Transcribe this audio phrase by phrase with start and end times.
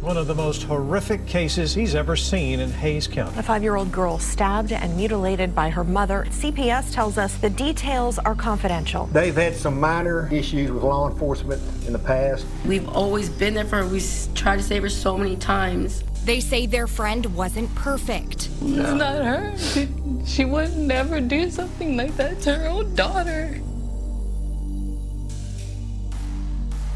[0.00, 3.36] One of the most horrific cases he's ever seen in Hays County.
[3.36, 6.24] A five year old girl stabbed and mutilated by her mother.
[6.30, 9.06] CPS tells us the details are confidential.
[9.06, 12.46] They've had some minor issues with law enforcement in the past.
[12.64, 13.88] We've always been there for her.
[13.88, 14.00] We
[14.36, 16.04] tried to save her so many times.
[16.24, 18.50] They say their friend wasn't perfect.
[18.62, 19.58] It's not her.
[19.58, 19.88] She,
[20.24, 23.60] she would never do something like that to her own daughter.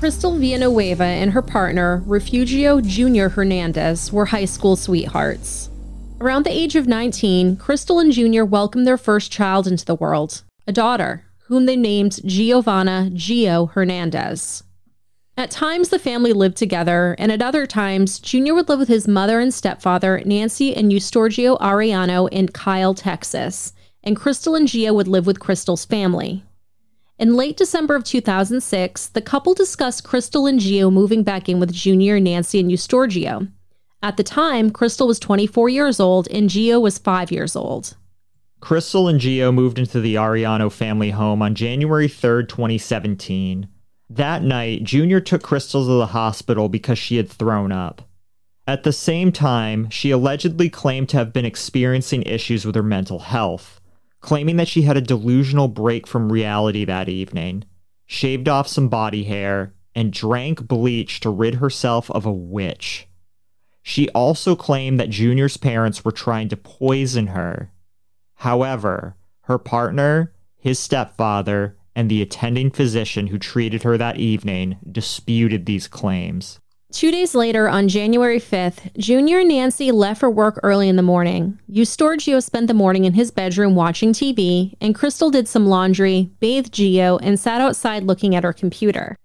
[0.02, 3.28] Krystle Villanueva and her partner, Refugio Jr.
[3.28, 5.70] Hernandez, were high school sweethearts.
[6.20, 8.42] Around the age of 19, Krystle and Jr.
[8.42, 14.64] welcomed their first child into the world, a daughter, whom they named Giovanna Gio Hernandez.
[15.36, 18.54] At times, the family lived together, and at other times, Jr.
[18.54, 24.16] would live with his mother and stepfather, Nancy and Eustorgio Arellano, in Kyle, Texas, and
[24.16, 26.42] Krystle and Gio would live with Krystle's family.
[27.22, 31.72] In late December of 2006, the couple discussed Krystle and Gio moving back in with
[31.72, 33.48] Junior, Nancy, and Eustorgio.
[34.02, 37.94] At the time, Krystle was 24 years old and Gio was 5 years old.
[38.60, 43.68] Krystle and Gio moved into the Arellano family home on January 3, 2017.
[44.10, 48.02] That night, Junior took Krystle to the hospital because she had thrown up.
[48.66, 53.20] At the same time, she allegedly claimed to have been experiencing issues with her mental
[53.20, 53.80] health
[54.22, 57.64] claiming that she had a delusional break from reality that evening,
[58.06, 63.06] shaved off some body hair, and drank bleach to rid herself of a witch.
[63.82, 67.72] She also claimed that Junior's parents were trying to poison her.
[68.36, 75.66] However, her partner, his stepfather, and the attending physician who treated her that evening disputed
[75.66, 76.60] these claims.
[76.92, 81.02] Two days later, on January 5th, Junior and Nancy left for work early in the
[81.02, 81.58] morning.
[81.70, 86.74] Eustorgio spent the morning in his bedroom watching TV, and Krystle did some laundry, bathed
[86.74, 89.16] Gio, and sat outside looking at her computer.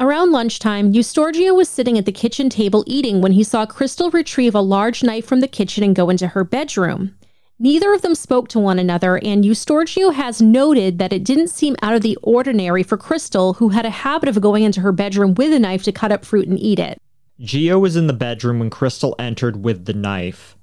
[0.00, 4.56] Around lunchtime, Eustorgio was sitting at the kitchen table eating when he saw Krystle retrieve
[4.56, 7.14] a large knife from the kitchen and go into her bedroom.
[7.60, 11.76] Neither of them spoke to one another, and Eustorgio has noted that it didn't seem
[11.80, 15.34] out of the ordinary for Krystle, who had a habit of going into her bedroom
[15.34, 16.98] with a knife to cut up fruit and eat it.
[17.40, 20.56] Gio was in the bedroom when Krystle entered with the knife.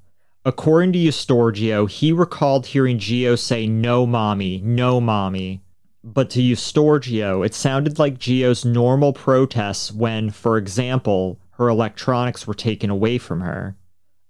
[0.45, 5.61] According to Eustorgio, he recalled hearing Gio say, No, mommy, no, mommy.
[6.01, 12.53] But to Eustorgio, it sounded like Gio's normal protests when, for example, her electronics were
[12.53, 13.75] taken away from her.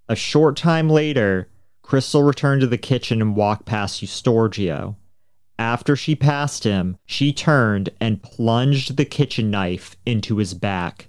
[0.08, 1.48] A short time later,
[1.84, 4.96] Krystle returned to the kitchen and walked past Eustorgio.
[5.58, 11.08] After she passed him, she turned and plunged the kitchen knife into his back.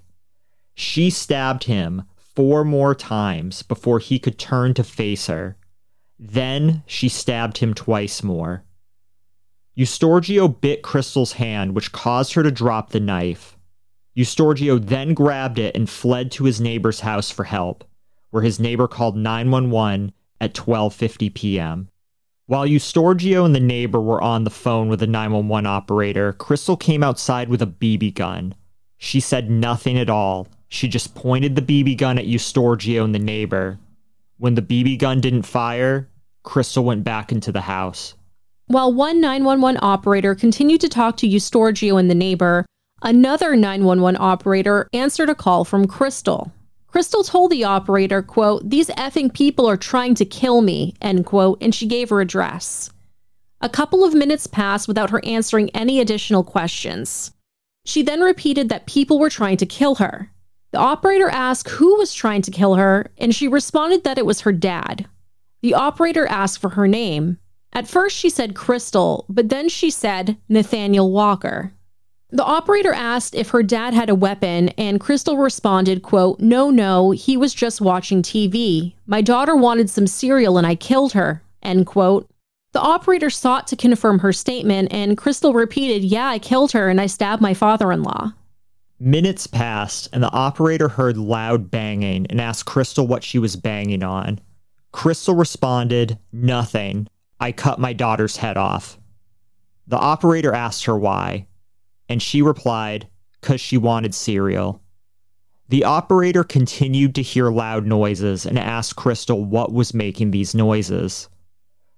[0.74, 5.56] She stabbed him four more times before he could turn to face her.
[6.18, 8.64] Then she stabbed him twice more.
[9.76, 13.56] Eustorgio bit Krystle's hand, which caused her to drop the knife.
[14.16, 17.84] Eustorgio then grabbed it and fled to his neighbor's house for help,
[18.30, 21.88] where his neighbor called 911 at 12:50 p.m.
[22.46, 27.02] While Eustorgio and the neighbor were on the phone with the 911 operator, Krystle came
[27.02, 28.54] outside with a BB gun.
[28.98, 33.18] She said nothing at all she just pointed the BB gun at Eustorgio and the
[33.20, 33.78] neighbor.
[34.38, 36.08] When the BB gun didn't fire,
[36.44, 38.14] Krystle went back into the house.
[38.66, 42.66] While one 911 operator continued to talk to Eustorgio and the neighbor,
[43.02, 46.50] another 911 operator answered a call from Krystle.
[46.92, 51.58] Krystle told the operator, quote, These effing people are trying to kill me, end quote,
[51.60, 52.90] and she gave her address.
[53.60, 57.30] A couple of minutes passed without her answering any additional questions.
[57.84, 60.30] She then repeated that people were trying to kill her.
[60.74, 64.40] The operator asked who was trying to kill her, and she responded that it was
[64.40, 65.06] her dad.
[65.62, 67.38] The operator asked for her name.
[67.72, 71.72] At first, she said Krystle, but then she said Nathaniel Walker.
[72.30, 77.12] The operator asked if her dad had a weapon, and Krystle responded, quote, No, no,
[77.12, 78.94] he was just watching TV.
[79.06, 82.28] My daughter wanted some cereal and I killed her, end quote.
[82.72, 87.00] The operator sought to confirm her statement, and Krystle repeated, Yeah, I killed her and
[87.00, 88.32] I stabbed my father in law.
[89.04, 94.02] Minutes passed, and the operator heard loud banging and asked Krystle what she was banging
[94.02, 94.40] on.
[94.94, 97.08] Krystle responded, Nothing.
[97.38, 98.98] I cut my daughter's head off.
[99.86, 101.48] The operator asked her why,
[102.08, 103.06] and she replied,
[103.42, 104.80] Because she wanted cereal.
[105.68, 111.28] The operator continued to hear loud noises and asked Krystle what was making these noises.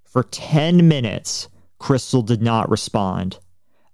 [0.03, 1.49] For 10 minutes,
[1.79, 3.39] Krystle did not respond.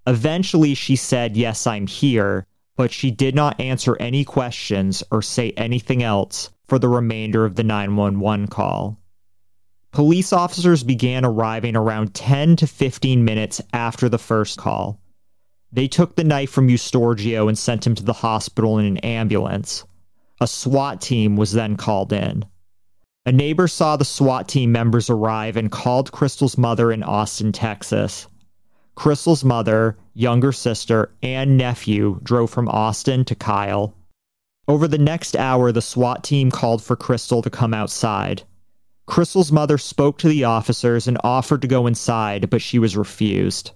[0.07, 5.51] Eventually, she said, Yes, I'm here, but she did not answer any questions or say
[5.51, 8.97] anything else for the remainder of the 911 call.
[9.91, 14.99] Police officers began arriving around 10 to 15 minutes after the first call.
[15.71, 19.83] They took the knife from Eustorgio and sent him to the hospital in an ambulance.
[20.41, 22.45] A SWAT team was then called in.
[23.25, 28.27] A neighbor saw the SWAT team members arrive and called Krystle's mother in Austin, Texas.
[28.95, 33.95] Krystle's mother, younger sister, and nephew drove from Austin to Kyle.
[34.67, 38.43] Over the next hour, the SWAT team called for Krystle to come outside.
[39.07, 43.71] Krystle's mother spoke to the officers and offered to go inside, but she was refused.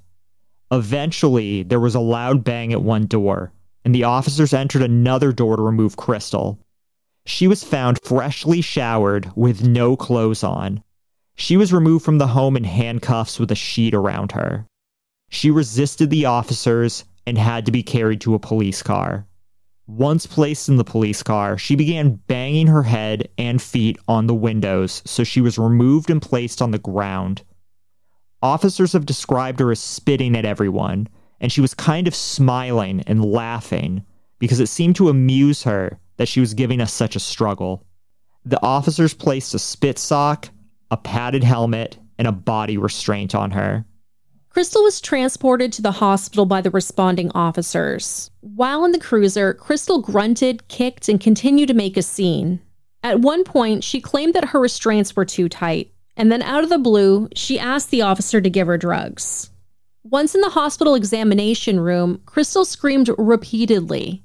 [0.71, 3.51] Eventually, there was a loud bang at one door,
[3.83, 6.59] and the officers entered another door to remove Krystle.
[7.25, 10.83] She was found freshly showered with no clothes on.
[11.35, 14.65] She was removed from the home in handcuffs with a sheet around her.
[15.29, 19.27] She resisted the officers and had to be carried to a police car.
[19.87, 24.35] Once placed in the police car, she began banging her head and feet on the
[24.35, 27.41] windows, so she was removed and placed on the ground.
[28.41, 31.07] Officers have described her as spitting at everyone,
[31.39, 34.03] and she was kind of smiling and laughing
[34.39, 37.85] because it seemed to amuse her that she was giving us such a struggle.
[38.45, 40.49] The officers placed a spit sock,
[40.91, 43.85] a padded helmet, and a body restraint on her.
[44.57, 48.31] Krystle was transported to the hospital by the responding officers.
[48.41, 52.59] While in the cruiser, Krystle grunted, kicked, and continued to make a scene.
[53.03, 56.71] At one point, she claimed that her restraints were too tight, and then out of
[56.71, 59.51] the blue, she asked the officer to give her drugs.
[60.03, 64.23] Once in the hospital examination room, Krystle screamed repeatedly.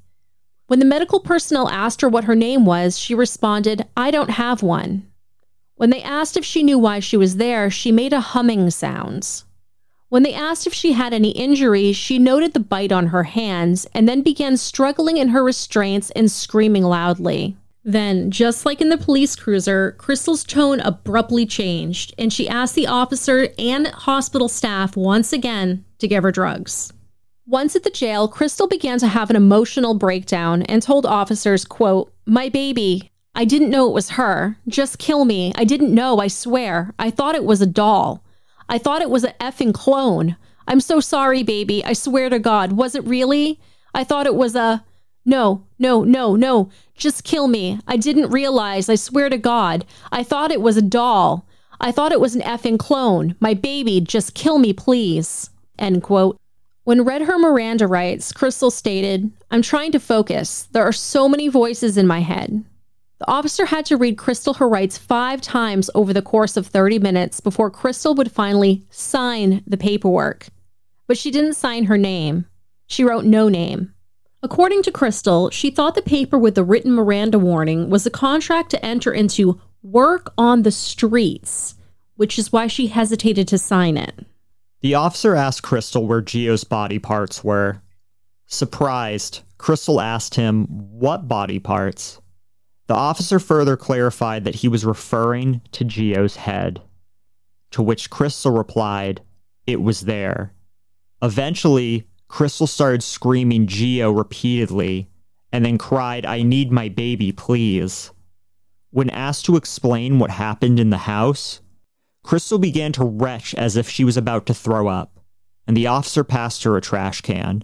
[0.65, 4.63] When the medical personnel asked her what her name was, she responded, I don't have
[4.63, 5.05] one.
[5.75, 9.43] When they asked if she knew why she was there, she made a humming sound.
[10.13, 13.87] When they asked if she had any injuries, she noted the bite on her hands
[13.95, 17.57] and then began struggling in her restraints and screaming loudly.
[17.83, 22.85] Then, just like in the police cruiser, Krystle's tone abruptly changed, and she asked the
[22.85, 26.93] officer and hospital staff once again to give her drugs.
[27.47, 32.13] Once at the jail, Krystle began to have an emotional breakdown and told officers, quote,
[32.27, 34.59] "My baby, I didn't know it was her.
[34.67, 35.53] Just kill me.
[35.55, 36.93] I didn't know, I swear.
[36.99, 38.22] I thought it was a doll.
[38.69, 40.37] I thought it was an effing clone.
[40.67, 41.83] I'm so sorry, baby.
[41.83, 42.73] I swear to God.
[42.73, 43.59] Was it really?
[43.93, 44.83] I thought it was a.
[45.25, 46.69] No, no, no, no.
[46.95, 47.79] Just kill me.
[47.87, 48.89] I didn't realize.
[48.89, 49.85] I swear to God.
[50.11, 51.47] I thought it was a doll.
[51.79, 53.35] I thought it was an effing clone.
[53.39, 55.49] My baby, just kill me, please.
[55.79, 56.39] End quote.
[56.83, 60.67] When read her Miranda rights, Krystle stated, I'm trying to focus.
[60.71, 62.63] There are so many voices in my head.
[63.23, 66.99] The officer had to read Krystle her rights five times over the course of 30
[66.99, 70.47] minutes before Krystle would finally sign the paperwork.
[71.07, 72.47] But she didn't sign her name.
[72.85, 73.93] She wrote no name.
[74.41, 78.71] According to Krystle, she thought the paper with the written Miranda warning was a contract
[78.71, 81.75] to enter into work on the streets,
[82.17, 84.25] which is why she hesitated to sign it.
[84.81, 87.81] The officer asked Krystle where Gio's body parts were.
[88.47, 92.19] Surprised, Krystle asked him what body parts.
[92.87, 96.81] The officer further clarified that he was referring to Gio's head,
[97.71, 99.21] to which Krystle replied,
[99.65, 100.53] It was there.
[101.21, 105.09] Eventually, Krystle started screaming Gio repeatedly
[105.53, 108.11] and then cried, I need my baby, please.
[108.89, 111.61] When asked to explain what happened in the house,
[112.25, 115.19] Krystle began to retch as if she was about to throw up,
[115.67, 117.63] and the officer passed her a trash can.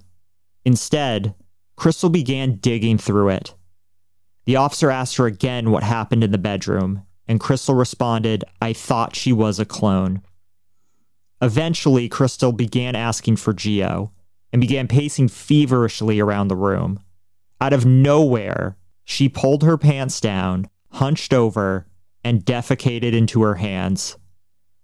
[0.63, 1.33] Instead,
[1.77, 3.55] Krystle began digging through it
[4.49, 9.15] the officer asked her again what happened in the bedroom, and Krystle responded, I thought
[9.15, 10.23] she was a clone.
[11.39, 14.09] Eventually, Krystle began asking for Gio
[14.51, 16.99] and began pacing feverishly around the room.
[17.61, 21.85] Out of nowhere, she pulled her pants down, hunched over,
[22.23, 24.17] and defecated into her hands.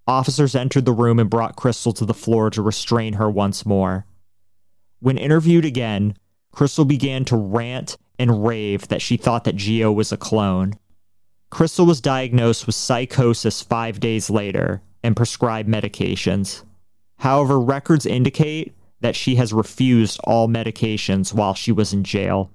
[0.06, 4.06] Officers entered the room and brought Krystle to the floor to restrain her once more.
[5.00, 6.18] When interviewed again,
[6.54, 10.74] Krystle began to rant and raved that she thought that Gio was a clone.
[11.52, 16.64] Krystle was diagnosed with psychosis five days later and prescribed medications.
[17.20, 22.52] However, records indicate that she has refused all medications while she was in jail.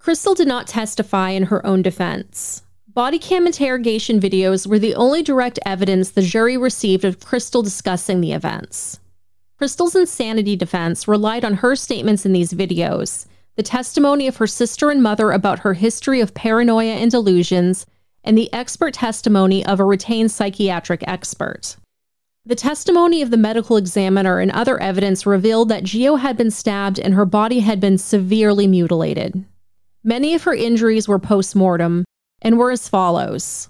[0.00, 2.62] Krystle did not testify in her own defense.
[2.88, 8.20] Body cam interrogation videos were the only direct evidence the jury received of Krystle discussing
[8.20, 8.98] the events.
[9.60, 14.90] Krystle's insanity defense relied on her statements in these videos the testimony of her sister
[14.90, 17.86] and mother about her history of paranoia and delusions,
[18.22, 21.76] and the expert testimony of a retained psychiatric expert.
[22.44, 26.98] The testimony of the medical examiner and other evidence revealed that Gio had been stabbed
[26.98, 29.44] and her body had been severely mutilated.
[30.04, 32.04] Many of her injuries were post mortem
[32.42, 33.68] and were as follows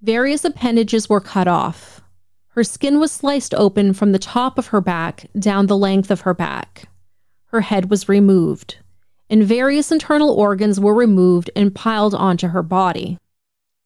[0.00, 2.00] Various appendages were cut off.
[2.50, 6.20] Her skin was sliced open from the top of her back down the length of
[6.22, 6.88] her back.
[7.46, 8.76] Her head was removed
[9.30, 13.18] and various internal organs were removed and piled onto her body.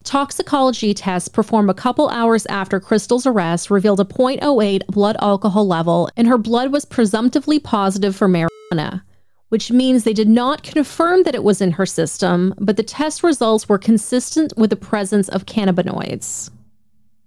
[0.05, 6.09] Toxicology tests performed a couple hours after Krystle's arrest revealed a 0.08 blood alcohol level,
[6.17, 9.03] and her blood was presumptively positive for marijuana,
[9.51, 13.23] which means they did not confirm that it was in her system, but the test
[13.23, 16.51] results were consistent with the presence of cannabinoids.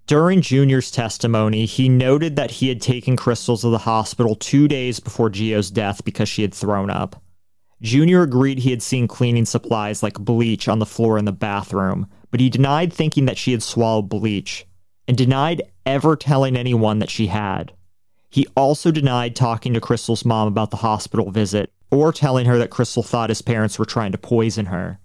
[0.08, 5.00] During Junior's testimony, he noted that he had taken Krystle to the hospital two days
[5.00, 7.22] before Gio's death because she had thrown up.
[7.82, 12.08] Junior agreed he had seen cleaning supplies like bleach on the floor in the bathroom,
[12.32, 14.66] but he denied thinking that she had swallowed bleach
[15.08, 17.74] and denied ever telling anyone that she had.
[18.30, 22.72] He also denied talking to Krystle's mom about the hospital visit or telling her that
[22.72, 25.00] Krystle thought his parents were trying to poison her.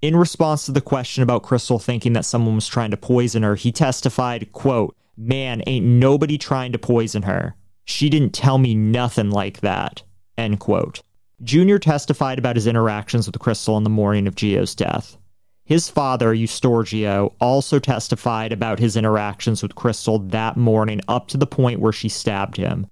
[0.00, 3.54] In response to the question about Krystle thinking that someone was trying to poison her,
[3.54, 7.54] he testified, quote, Man, ain't nobody trying to poison her.
[7.84, 10.02] She didn't tell me nothing like that.
[10.36, 11.02] End quote.
[11.42, 15.16] Junior testified about his interactions with Krystle on the morning of Gio's death.
[15.64, 21.46] His father, Eustorgio, also testified about his interactions with Krystle that morning up to the
[21.46, 22.86] point where she stabbed him.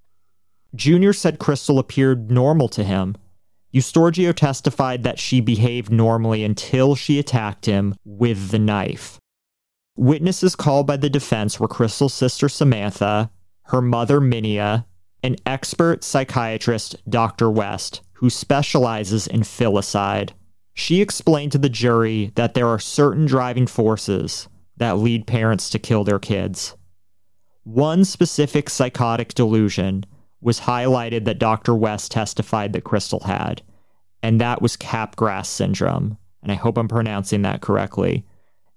[0.74, 3.16] Junior said Krystle appeared normal to him.
[3.74, 9.18] Eustorgio testified that she behaved normally until she attacked him with the knife.
[9.96, 13.30] Witnesses called by the defense were Krystle's sister Samantha,
[13.64, 14.86] her mother Minia,
[15.22, 17.50] and expert psychiatrist Dr.
[17.50, 20.32] West, who specializes in filicide.
[20.74, 24.46] She explained to the jury that there are certain driving forces
[24.76, 26.76] that lead parents to kill their kids.
[27.64, 30.04] One specific psychotic delusion
[30.42, 31.74] was highlighted that Dr.
[31.74, 33.62] West testified that Krystle had,
[34.22, 36.18] and that was Capgras syndrome.
[36.42, 38.26] And I hope I'm pronouncing that correctly.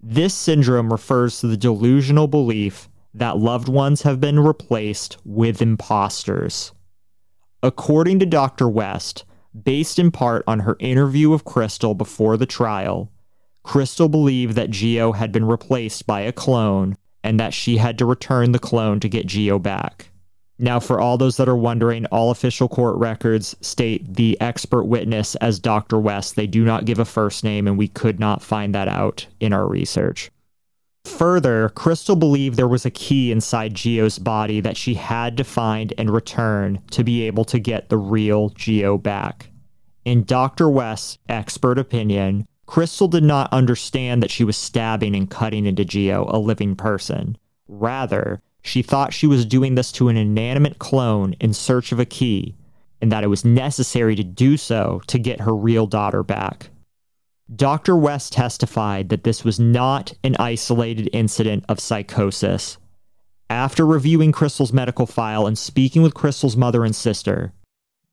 [0.02, 6.72] This syndrome refers to the delusional belief that loved ones have been replaced with imposters.
[7.62, 8.70] According to Dr.
[8.70, 9.26] West,
[9.62, 13.12] based in part on her interview with Krystle before the trial,
[13.66, 18.06] Krystle believed that Gio had been replaced by a clone and that she had to
[18.06, 20.10] return the clone to get Gio back.
[20.60, 25.36] Now, for all those that are wondering, all official court records state the expert witness
[25.36, 26.00] as Dr.
[26.00, 26.36] West.
[26.36, 29.52] They do not give a first name, and we could not find that out in
[29.52, 30.30] our research.
[31.06, 35.94] Further, Krystle believed there was a key inside Gio's body that she had to find
[35.98, 39.50] and return to be able to get the real Gio back.
[40.06, 40.70] In Dr.
[40.70, 46.26] West's expert opinion, Krystle did not understand that she was stabbing and cutting into Gio,
[46.34, 47.38] a living person.
[47.68, 52.06] Rather, she thought she was doing this to an inanimate clone in search of a
[52.06, 52.56] key,
[53.02, 56.70] and that it was necessary to do so to get her real daughter back.
[57.54, 57.96] Dr.
[57.96, 62.78] West testified that this was not an isolated incident of psychosis.
[63.50, 67.54] After reviewing Krystle's medical file and speaking with Krystle's mother and sister,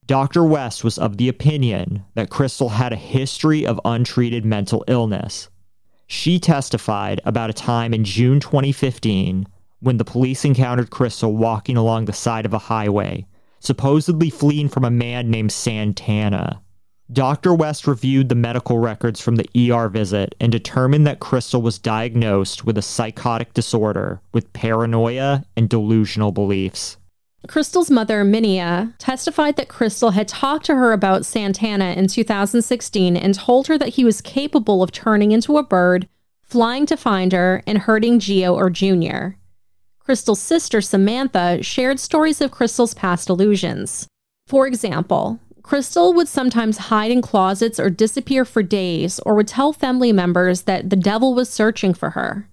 [0.06, 0.44] Dr.
[0.44, 5.48] West was of the opinion that Krystle had a history of untreated mental illness.
[6.08, 9.46] She testified about a time in June 2015
[9.78, 13.26] when the police encountered Krystle walking along the side of a highway,
[13.60, 16.60] supposedly fleeing from a man named Santana.
[17.12, 17.52] Dr.
[17.52, 22.64] West reviewed the medical records from the ER visit and determined that Krystle was diagnosed
[22.64, 26.96] with a psychotic disorder with paranoia and delusional beliefs.
[27.48, 33.34] Krystle's mother, Minia, testified that Krystle had talked to her about Santana in 2016 and
[33.34, 36.08] told her that he was capable of turning into a bird,
[36.44, 39.36] flying to find her, and hurting Gio or Junior.
[40.06, 44.06] Krystle's sister, Samantha, shared stories of Krystle's past illusions.
[44.46, 45.40] For example,
[45.70, 50.62] Krystle would sometimes hide in closets or disappear for days, or would tell family members
[50.62, 52.48] that the devil was searching for her.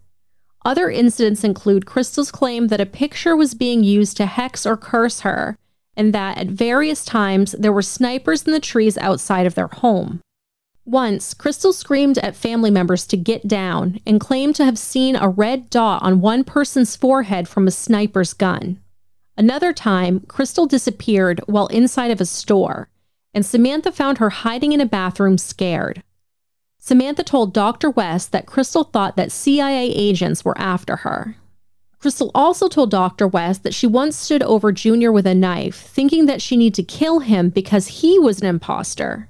[0.64, 5.22] Other incidents include Krystle's claim that a picture was being used to hex or curse
[5.22, 5.58] her,
[5.96, 10.22] and that at various times there were snipers in the trees outside of their home.
[10.86, 15.28] Once, Krystle screamed at family members to get down and claimed to have seen a
[15.28, 18.80] red dot on one person's forehead from a sniper's gun.
[19.36, 22.90] Another time, Krystle disappeared while inside of a store
[23.38, 26.02] and Samantha found her hiding in a bathroom scared.
[26.80, 27.92] Samantha told Dr.
[27.92, 31.36] West that Krystle thought that CIA agents were after her.
[32.02, 33.28] Krystle also told Dr.
[33.28, 36.98] West that she once stood over Junior with a knife, thinking that she needed to
[36.98, 39.30] kill him because he was an imposter.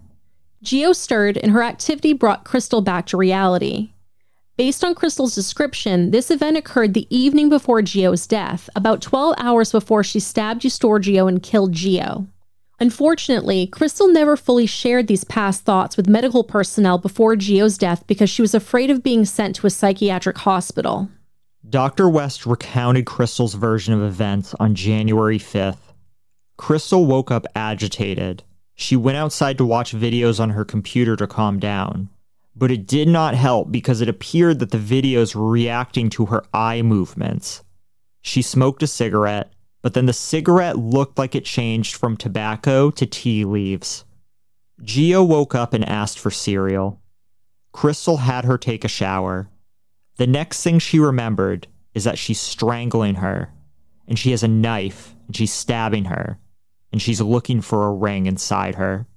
[0.63, 3.89] Gio stirred, and her activity brought Krystle back to reality.
[4.55, 9.73] Based on Krystle's description, this event occurred the evening before Gio's death, about 12 hours
[9.73, 12.27] before she stabbed Eustorgio and killed Gio.
[12.79, 18.29] Unfortunately, Krystle never fully shared these past thoughts with medical personnel before Gio's death because
[18.29, 21.09] she was afraid of being sent to a psychiatric hospital.
[21.67, 22.07] Dr.
[22.07, 25.93] West recounted Krystle's version of events on January 5th.
[26.59, 28.43] Krystle woke up agitated
[28.75, 32.09] She went outside to watch videos on her computer to calm down,
[32.55, 36.43] but it did not help because it appeared that the videos were reacting to her
[36.53, 37.63] eye movements.
[38.21, 43.05] She smoked a cigarette, but then the cigarette looked like it changed from tobacco to
[43.05, 44.05] tea leaves.
[44.81, 47.01] Gio woke up and asked for cereal.
[47.73, 49.49] Krystle had her take a shower.
[50.17, 53.51] The next thing she remembered is that she's strangling her,
[54.07, 56.39] and she has a knife, and she's stabbing her,
[56.91, 59.07] and she's looking for a ring inside her.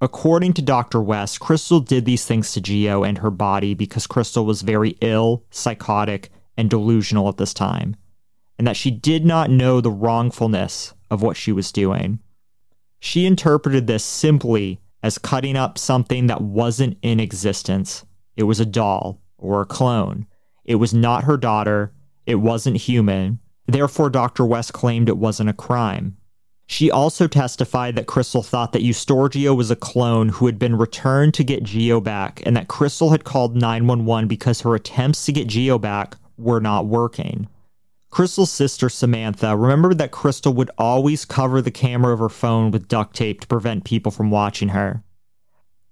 [0.00, 1.00] According to Dr.
[1.00, 5.44] West, Krystle did these things to Gio and her body because Krystle was very ill,
[5.50, 7.96] psychotic, and delusional at this time,
[8.58, 12.20] and that she did not know the wrongfulness of what she was doing.
[12.98, 18.04] She interpreted this simply as cutting up something that wasn't in existence.
[18.36, 20.26] It was a doll or a clone.
[20.64, 21.92] It was not her daughter.
[22.26, 23.38] It wasn't human.
[23.66, 24.44] Therefore, Dr.
[24.44, 26.16] West claimed it wasn't a crime.
[26.68, 31.34] She also testified that Krystle thought that Eustorgio was a clone who had been returned
[31.34, 35.46] to get Gio back, and that Krystle had called 911 because her attempts to get
[35.46, 37.46] Gio back were not working.
[38.10, 42.88] Krystle's sister Samantha remembered that Krystle would always cover the camera of her phone with
[42.88, 45.02] duct tape to prevent people from watching her.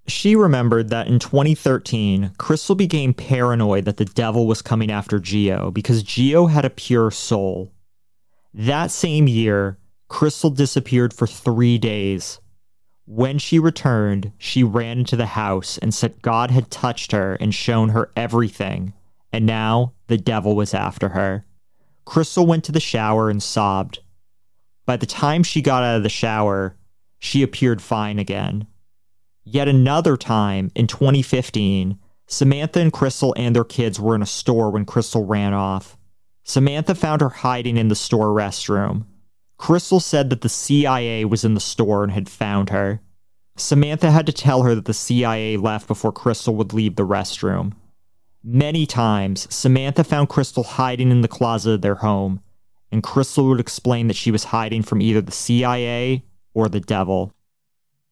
[0.06, 5.73] She remembered that in 2013, Krystle became paranoid that the devil was coming after Gio
[5.73, 7.73] because Gio had a pure soul.
[8.52, 9.78] That same year,
[10.11, 12.38] Krystle disappeared for three days.
[13.06, 17.54] When she returned, she ran into the house and said God had touched her and
[17.54, 18.92] shown her everything,
[19.33, 21.44] and now the devil was after her.
[22.06, 24.00] Krystle went to the shower and sobbed.
[24.87, 26.76] By the time she got out of the shower,
[27.18, 28.66] she appeared fine again.
[29.44, 34.70] Yet another time in 2015, Samantha and Krystle and their kids were in a store
[34.70, 35.96] when Krystle ran off.
[36.44, 39.06] Samantha found her hiding in the store restroom.
[39.58, 43.00] Krystle said that the CIA was in the store and had found her.
[43.56, 47.73] Samantha had to tell her that the CIA left before Krystle would leave the restroom.
[48.46, 52.42] Many times, Samantha found Krystle hiding in the closet of their home,
[52.92, 57.32] and Krystle would explain that she was hiding from either the CIA or the devil.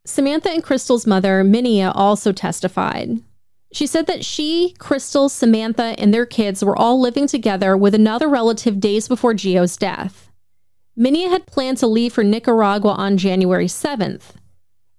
[0.07, 3.20] Samantha and Krystle's mother, Minia, also testified.
[3.74, 8.26] She said that she, Krystle, Samantha, and their kids were all living together with another
[8.26, 10.30] relative days before Gio's death.
[10.98, 14.33] Minia had planned to leave for Nicaragua on January 7th.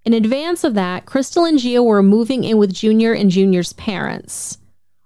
[0.05, 4.59] In advance of that, Krystle and Gio were moving in with Junior and Junior's parents.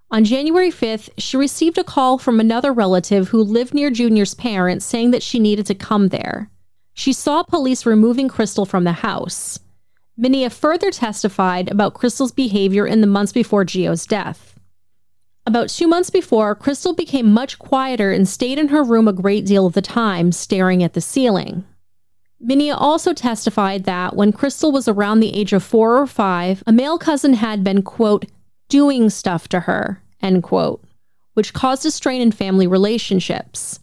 [0.10, 4.86] On January 5th, she received a call from another relative who lived near Junior's parents
[4.86, 6.50] saying that she needed to come there.
[6.94, 9.60] She saw police removing Krystle from the house.
[10.18, 14.58] Minia further testified about Krystle's behavior in the months before Gio's death.
[15.46, 19.46] About two months before, Krystle became much quieter and stayed in her room a great
[19.46, 21.66] deal of the time, staring at the ceiling.
[22.44, 26.72] Minia also testified that when Krystle was around the age of four or five, a
[26.72, 28.26] male cousin had been, quote,
[28.70, 30.84] doing stuff to her, end quote,
[31.34, 33.80] which caused a strain in family relationships.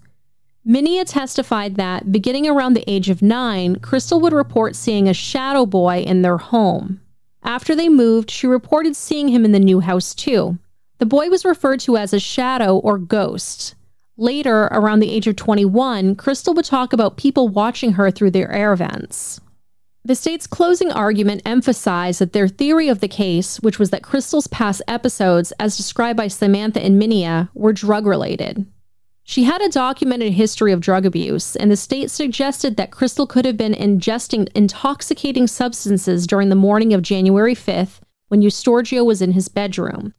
[0.67, 5.67] Minia testified that, beginning around the age of nine, Krystle would report seeing a shadow
[5.67, 7.01] boy in their home.
[7.43, 10.59] After they moved, she reported seeing him in the new house too.
[10.99, 13.75] The boy was referred to as a shadow or ghost.
[14.17, 18.51] Later, around the age of 21, Krystle would talk about people watching her through their
[18.51, 19.41] air vents.
[20.07, 24.47] The state's closing argument emphasized that their theory of the case, which was that Krystle's
[24.47, 28.67] past episodes, as described by Samantha and Minia, were drug related.
[29.23, 33.47] She had a documented history of drug abuse, and the state suggested that Krystle could
[33.47, 39.33] have been ingesting intoxicating substances during the morning of January 5th when Eustorgio was in
[39.33, 40.13] his bedroom.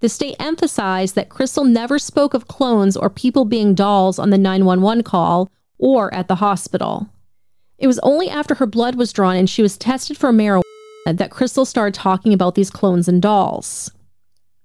[0.00, 4.38] The state emphasized that Krystle never spoke of clones or people being dolls on the
[4.38, 7.10] 911 call or at the hospital.
[7.78, 10.62] It was only after her blood was drawn and she was tested for marijuana
[11.06, 13.90] that Krystle started talking about these clones and dolls.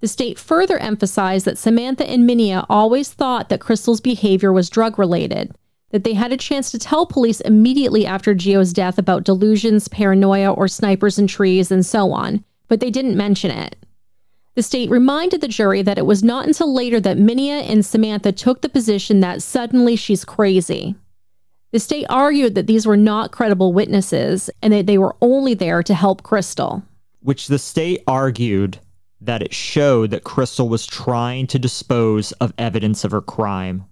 [0.01, 4.99] The state further emphasized that Samantha and Minia always thought that Krystle's behavior was drug
[4.99, 5.55] related,
[5.91, 10.51] that they had a chance to tell police immediately after Gio's death about delusions, paranoia,
[10.51, 13.77] or snipers in trees, and so on, but they didn't mention it.
[14.55, 18.31] The state reminded the jury that it was not until later that Minia and Samantha
[18.31, 20.95] took the position that suddenly she's crazy.
[21.73, 25.81] The state argued that these were not credible witnesses and that they were only there
[25.81, 26.83] to help Krystle.
[27.21, 28.77] Which the state argued
[29.19, 33.85] that it showed that Krystle was trying to dispose of evidence of her crime.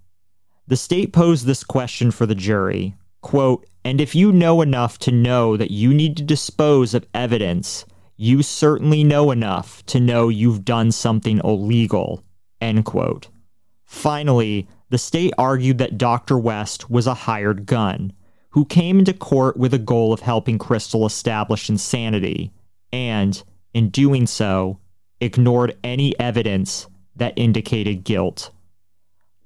[0.68, 5.10] The state posed this question for the jury quote, And if you know enough to
[5.10, 7.84] know that you need to dispose of evidence,
[8.16, 12.22] you certainly know enough to know you've done something illegal.
[12.60, 13.26] End quote.
[13.84, 16.38] Finally, the state argued that Dr.
[16.38, 18.12] West was a hired gun,
[18.50, 22.52] who came into court with a goal of helping Krystle establish insanity,
[22.92, 24.80] and, in doing so,
[25.18, 28.50] ignored any evidence that indicated guilt.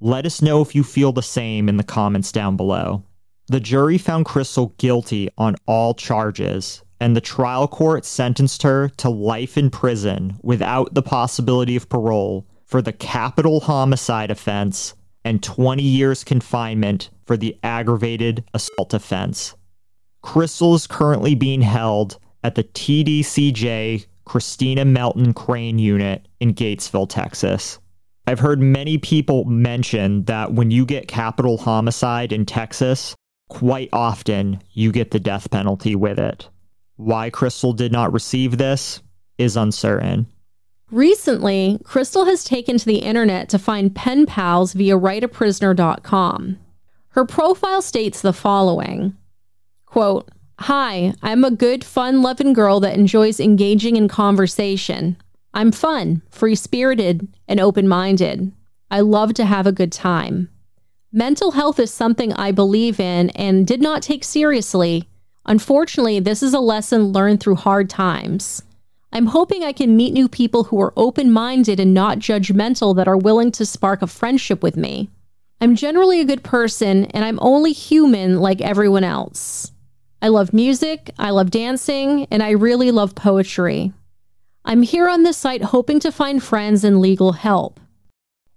[0.01, 3.05] Let us know if you feel the same in the comments down below.
[3.47, 9.09] The jury found Krystle guilty on all charges, and the trial court sentenced her to
[9.09, 14.96] life in prison without the possibility of parole for the capital homicide offense
[15.27, 19.57] and 20 years confinement for the aggravated assault offense.
[20.23, 27.81] Krystle is currently being held at the TDCJ Christina Melton Crane Unit in Gatesville, Texas.
[28.29, 33.17] I've heard many people mention that when you get capital homicide in Texas,
[33.49, 36.49] quite often you get the death penalty with it.
[36.95, 39.03] Why Krystle did not receive this
[39.39, 40.29] is uncertain.
[40.91, 46.59] Recently, Krystle has taken to the internet to find pen pals via writeaprisoner.com.
[47.09, 49.17] Her profile states the following
[49.87, 50.29] quote,
[50.61, 55.17] Hi, I'm a good, fun loving girl that enjoys engaging in conversation.
[55.53, 58.53] I'm fun, free spirited, and open minded.
[58.91, 60.51] I love to have a good time.
[61.13, 65.09] Mental health is something I believe in and did not take seriously.
[65.47, 68.63] Unfortunately, this is a lesson learned through hard times.
[69.17, 73.09] I'm hoping I can meet new people who are open minded and not judgmental that
[73.09, 75.09] are willing to spark a friendship with me.
[75.59, 79.73] I'm generally a good person and I'm only human like everyone else.
[80.21, 83.91] I love music, I love dancing, and I really love poetry.
[84.67, 87.81] I'm here on this site hoping to find friends and legal help.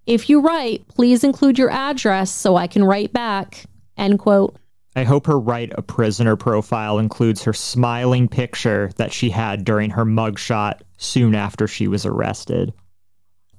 [0.06, 3.64] If you write, please include your address so I can write back.
[3.96, 4.58] End quote.
[4.96, 9.92] I hope her Write a Prisoner profile includes her smiling picture that she had during
[9.92, 12.74] her mugshot soon after she was arrested.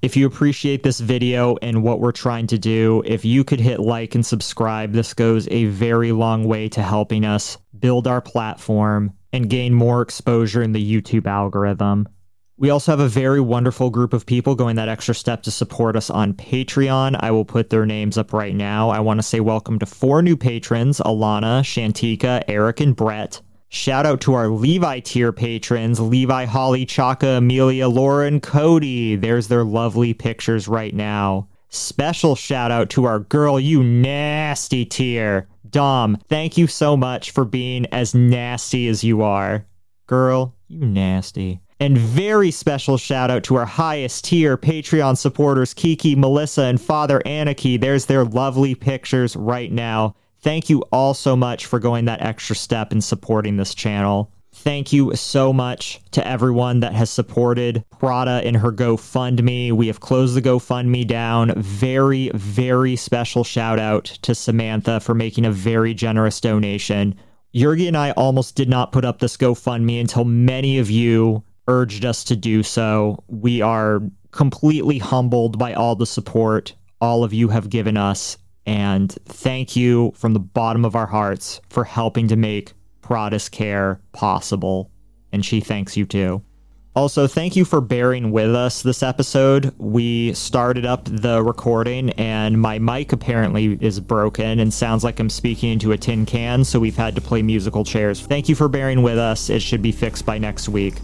[0.02, 3.80] If you appreciate this video and what we're trying to do, if you could hit
[3.80, 9.12] like and subscribe, this goes a very long way to helping us build our platform
[9.32, 12.08] and gain more exposure in the YouTube algorithm.
[12.60, 15.96] We also have a very wonderful group of people going that extra step to support
[15.96, 17.18] us on Patreon.
[17.18, 18.90] I will put their names up right now.
[18.90, 23.40] I want to say welcome to four new patrons Alana, Shantika, Eric, and Brett.
[23.70, 29.16] Shout out to our Levi tier patrons Levi, Holly, Chaka, Amelia, Lauren, Cody.
[29.16, 31.48] There's their lovely pictures right now.
[31.70, 35.48] Special shout out to our Girl You Nasty tier.
[35.70, 39.64] Dom, thank you so much for being as nasty as you are.
[40.06, 41.62] Girl, you nasty.
[41.80, 47.22] And very special shout out to our highest tier Patreon supporters, Kiki, Melissa, and Father
[47.24, 47.78] Anarchy.
[47.78, 50.14] There's their lovely pictures right now.
[50.42, 54.30] Thank you all so much for going that extra step and supporting this channel.
[54.52, 59.72] Thank you so much to everyone that has supported Prada in her GoFundMe.
[59.72, 61.54] We have closed the GoFundMe down.
[61.56, 67.14] Very, very special shout out to Samantha for making a very generous donation.
[67.54, 72.04] Yergy and I almost did not put up this GoFundMe until many of you urged
[72.04, 73.22] us to do so.
[73.28, 74.02] We are
[74.32, 78.36] completely humbled by all the support all of you have given us.
[78.66, 84.00] And thank you from the bottom of our hearts for helping to make Prada's Care
[84.12, 84.90] possible.
[85.32, 86.42] And she thanks you too.
[86.96, 89.72] Also, thank you for bearing with us this episode.
[89.78, 95.30] We started up the recording, and my mic apparently is broken and sounds like I'm
[95.30, 98.20] speaking into a tin can, so we've had to play musical chairs.
[98.20, 99.50] Thank you for bearing with us.
[99.50, 100.94] It should be fixed by next week.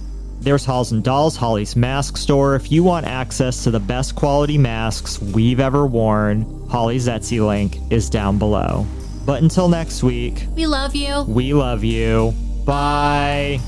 [0.41, 2.55] There's Holls and Dolls, Hollie's Mask Store.
[2.55, 7.79] If you want access to the best quality masks we've ever worn, Hollie's Etsy link
[7.91, 8.87] is down below.
[9.25, 11.23] But until next week, We love you.
[11.27, 12.33] we love you.
[12.65, 13.61] Bye.